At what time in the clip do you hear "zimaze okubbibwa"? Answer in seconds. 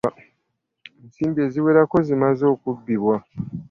2.07-3.15